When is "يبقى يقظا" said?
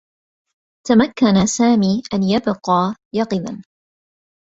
2.23-3.61